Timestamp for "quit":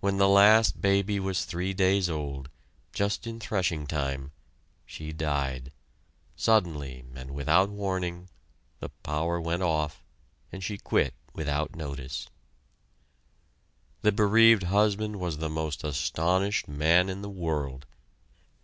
10.76-11.14